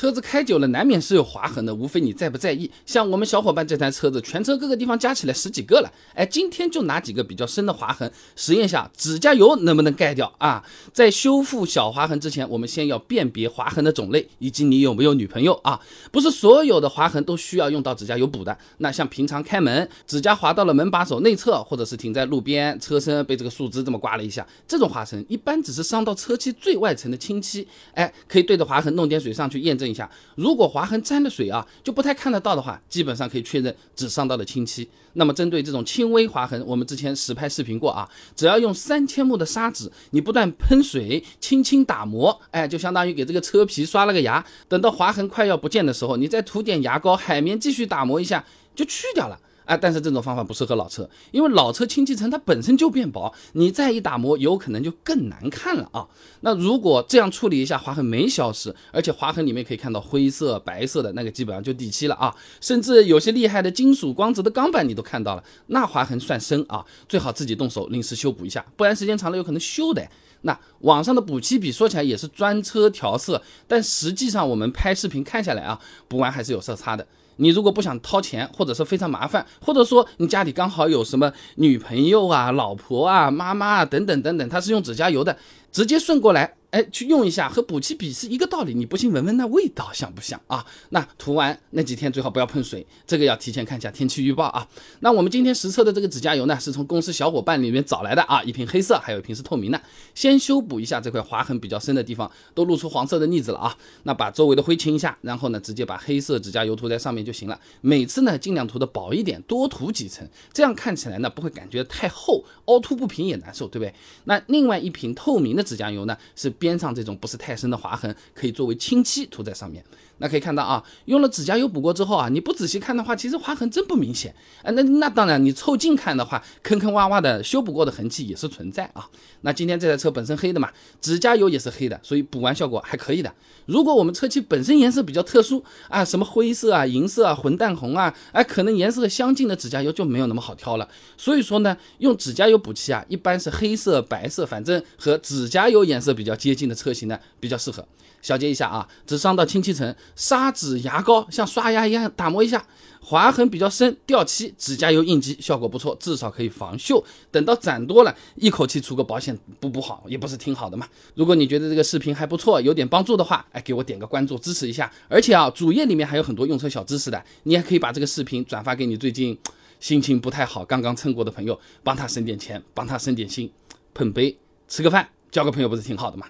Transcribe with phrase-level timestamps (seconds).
[0.00, 2.70] 车子开久了难免是有划痕的，无非你在不在意。
[2.86, 5.92] 像我们小伙伴这台车子，全车各个地方加起来十几个了。
[6.14, 10.64] 哎，今天就拿几个比较深的划痕实验下，指甲油能不能盖掉啊？
[10.94, 15.78] 在修复小划痕之前，我们先要辨别划痕的种类以及你有没有女朋友啊？
[16.10, 18.56] 不是所有的划痕都需要用到指甲油补的。
[18.78, 27.68] 那像平常开门，指甲划到了门把手内侧，或者是停在路边，车身被这个树枝这么刮了一下，这种划痕一般只是伤到车漆最外层的清漆。
[27.92, 29.89] 哎，可以对着划痕弄点水上去验证。
[29.90, 34.88] 一下，如果划痕沾了水啊，就不太看得到的话，基本上可以确认只伤到了清漆。
[35.14, 44.44] 那么针对这种轻微划痕，我们之前实拍视频过啊，只要用三千目的砂纸，你不断喷水，轻轻打磨，哎，就相当于给这个车皮刷了个牙。
[44.68, 48.44] 等到划痕快要不见的时候，你再涂点牙膏、海绵，继续打磨一下，
[48.76, 49.36] 就去掉了。
[49.70, 56.08] 啊，但是这种方法不适合老车，因为老车清漆层它本身就变薄，你再一打磨，有可能就更难看了啊。
[56.40, 62.34] 那如果这样处理一下，划痕没消失，而且划痕里面可以看到灰色、白色的那个，基本上就底漆了啊。
[62.60, 70.04] 甚至有些厉害的金属光泽的钢板你都看到了，那划痕算深啊，最好自己动手临时修补一下，不然时间长了有可能锈的。
[70.42, 77.06] 那网上的补漆笔说起来也是专车调色，但实际上我们拍视频看下来啊，补完还是有色差的。
[77.36, 85.36] 你如果不想掏钱，或者是非常麻烦，或者说你家里刚好有什么女朋友啊、老婆啊、妈妈啊等等等等，他是用指甲油的，
[85.72, 86.54] 直接顺过来。
[86.70, 88.72] 哎，去用一下，和补漆笔是一个道理。
[88.72, 90.64] 你不信，闻闻那味道像不像啊？
[90.90, 94.66] 那涂完那几天最好不要碰水，这个要提前看一下天气预报啊。
[95.00, 99.80] 那我们今天实测的这个指甲油呢，是从公司小伙伴里面找来的啊，一瓶黑色，还有一瓶是透明的。
[100.14, 103.76] 先修补一下这块划痕比较深的地方，都露出黄色的腻子了啊。
[104.04, 107.58] 那把周围的灰清一下，然后呢，直接把黑色指甲油涂在上面就行了。
[107.80, 113.92] 每次呢，尽量涂的薄一点，多涂几层，这样看起来呢，不会感觉太厚，凹凸不平也难受，对不对？
[114.24, 119.82] 那另外一瓶透明的指甲油呢，是边上这种不是太深的划痕，可以作为清漆涂在上面。
[120.22, 124.34] 那可以看到啊，用了指甲油补过之后啊，你不仔细看的话，其实划痕真不明显。
[124.62, 129.08] 哎，那那当然，你凑近看的话，坑坑洼洼的修补过的痕迹也是存在啊。
[129.40, 130.68] 那今天这台车本身黑的嘛，
[131.00, 133.34] 指甲油也是黑的，所以补完效果还可以的。
[133.64, 140.86] 如果我们车漆本身颜色比较特殊啊，什么灰色啊、银色啊、混淡红啊，哎，可能颜色相近的指甲油就没有那么好挑了。
[141.16, 147.86] 所以说呢，用指甲油补漆啊，一般是黑色、白色，反正和指甲油颜色比较接接近的车型呢比较适合。
[148.20, 152.66] 小结一下啊，只伤到清漆层，砂纸、牙膏像刷牙一样打磨一下，
[153.00, 157.02] 划痕比较深，掉漆，指甲油应急，效果不错，至少可以防锈。
[157.30, 160.86] 等到攒多了，一口气出个保险补补好，也不是挺好的嘛。
[161.14, 164.90] 如果你觉得这个视频还不错，有点帮助的话，哎，给我点个关注支持一下。
[165.08, 169.38] 而且啊，主页里面还有很多用车小知识的，你还可以把这个视频转发给你最近
[169.78, 173.50] 心情不太好、刚刚蹭过的朋友，帮他省点钱，帮他省点心，
[173.94, 174.36] 碰杯
[174.68, 176.26] 吃个饭，交个朋友不是挺好的吗？